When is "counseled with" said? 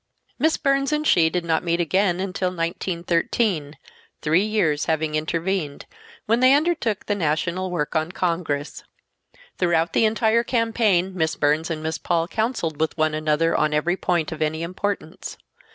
12.27-12.97